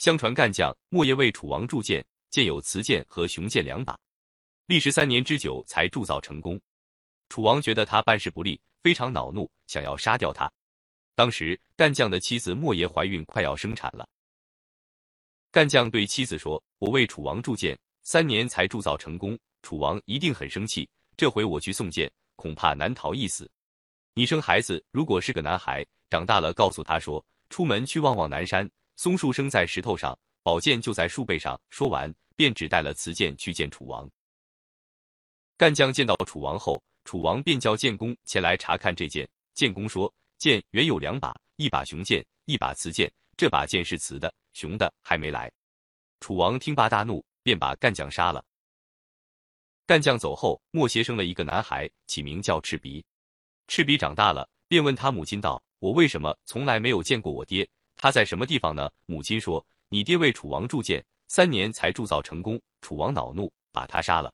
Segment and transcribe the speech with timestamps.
[0.00, 3.98] 相传干将莫邪为楚王铸剑，剑有雌剑和雄剑两把，
[4.64, 6.58] 历时三年之久才铸造成功。
[7.28, 10.50] 楚王觉得他办事不力，非常恼怒，想要杀掉他。
[11.14, 14.08] 当时干将的妻子莫邪怀孕，快要生产了。
[15.50, 20.88] 干将对妻子说：“我为楚王铸剑，三年才铸造成功，楚王一定很生气。
[21.14, 23.50] 这回我去送剑，恐怕难逃一死。
[24.14, 28.66] 你生孩子，如果是个男孩，长大了告诉他说，出门去望望南山。”
[29.00, 31.58] 松树生在石头上，宝剑就在树背上。
[31.70, 34.06] 说完，便只带了雌剑去见楚王。
[35.56, 39.26] 干将见到楚王后，楚王便叫剑工前来查看这剑。
[39.54, 43.10] 剑工说：“剑原有两把，一把雄剑，一把雌剑。
[43.38, 45.50] 这把剑是雌的，雄的还没来。”
[46.20, 48.44] 楚王听罢大怒，便把干将杀了。
[49.86, 53.02] 干将走后，莫邪生了一个男孩，起名叫赤鼻。
[53.66, 58.90] 赤鼻长大了，便问他母亲道：“我为什么从来没有见过我爹？”他在什么地方呢？
[59.06, 62.60] 母亲说：“你爹为楚王铸剑，三年才铸造成功。
[62.80, 64.32] 楚王恼怒，把他杀了。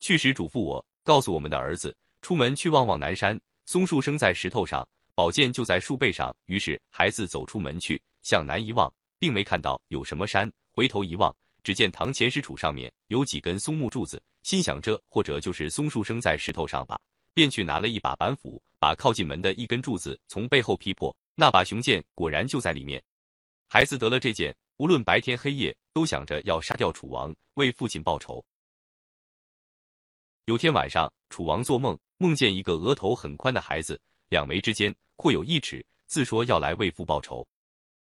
[0.00, 3.38] 去时嘱咐我，告诉我们的儿子，出门去望望南山。
[3.66, 6.34] 松树生在石头上，宝剑就在树背上。
[6.46, 10.50] 于是孩子走出门去，向南一望，并没看到有什么山。
[10.70, 16.98] 回头一望，只见堂前石柱上面有几根松木柱子，心想着或者就是松树生在石头上吧，
[17.32, 23.02] 便去拿了一把板斧，把靠近门的一根柱子从背后劈破。”那把雄剑果然就在里面。
[23.68, 28.44] 孩子得了这剑，无论白天黑夜，都想着要杀掉楚王，为父亲报仇。
[30.44, 37.46] 有天晚上，楚王做梦，梦见一个额头很宽的孩子，两眉之间阔有一尺，自说要来为父报仇。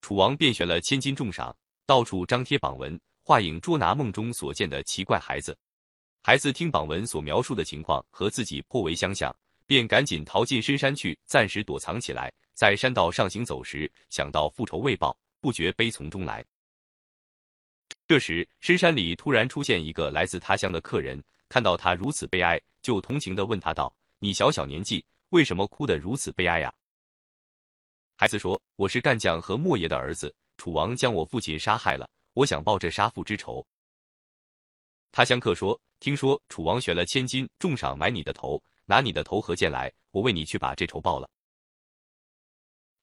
[0.00, 5.56] 楚王便选了千金重赏，到处张贴榜文，画影捉拿梦中所见的奇怪孩子。
[6.22, 12.32] 孩子听榜文所描述的情况和自己颇为相像，便赶紧逃进深山去，暂时躲藏起来。
[12.54, 16.44] 在山道上行走时，想到复仇未报，不觉悲从中来。
[18.06, 26.72] 这时，深山里突然出现一个来自他乡的客人，看到他如此悲哀，就同情的问他道：“你小小年纪，为什么哭得如此悲哀呀？”
[28.16, 33.66] 孩子说：“我是干将和莫邪的儿子，楚王将我父亲杀害了，我想报这杀父之仇。”
[35.10, 41.28] 他乡客说：“听说楚王选了千金重赏买你的头，拿你的头和剑来，我为你去把这仇报了。”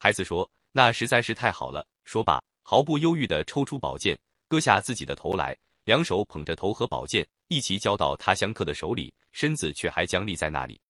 [0.04, 4.18] 孩子说：“那实在是太好了。”说罢，毫不犹豫地抽出宝剑，
[4.48, 10.82] 割下自己的头来，两手捧着头和宝剑一起交到他乡客的手里，身子却还僵立在那里。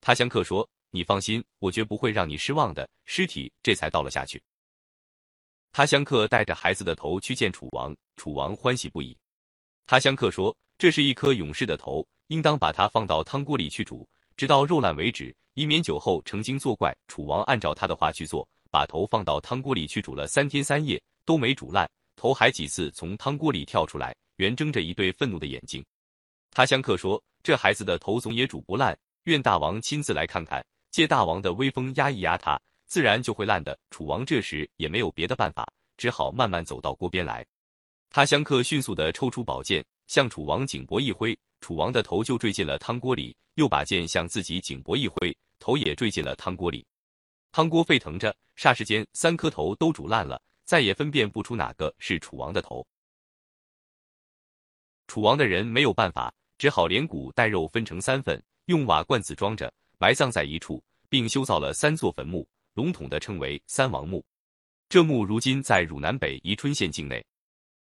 [0.00, 4.42] 他乡客说：“你放心，我绝不会让你失望的。”尸体这才倒了下去。
[5.70, 9.16] 他乡客带着孩子的头去见楚王，楚王欢喜不已。
[9.86, 14.04] 他乡客说：“这是一颗勇士的头，应当把它放到汤锅里去煮，
[14.38, 16.96] 直到肉烂为止。”以免酒后成精作怪。
[17.08, 25.84] 楚王按照他的话去做，把头放到汤锅里去煮了三天三夜，都没煮烂，头还几次从汤锅里跳出来，圆睁着一对愤怒的眼睛。
[26.52, 32.56] 他乡客说：“这孩子的头总也煮不烂，愿大王亲自来看看，借大王的威风压一压他，
[32.86, 37.44] 自然就会烂的。”楚王这时也没有别的办法，只好慢慢走到锅边来。
[38.10, 45.36] 他乡客迅速地抽出宝剑，向楚王颈脖一挥，楚王的头就坠进了汤锅里，又把剑向自己颈脖一挥。
[45.60, 46.86] 头也坠进了汤锅里，
[47.50, 52.86] 汤锅沸腾着，霎时间三颗头都煮烂了，再也分辨不出哪个是楚王的头。
[55.08, 64.24] 楚王的人没有办法，只好连骨带肉分成三份，用瓦罐子装着，埋葬在一处，并修造了三座坟墓，笼统的称为三王墓。
[64.88, 67.22] 这墓如今在汝南北宜春县境内。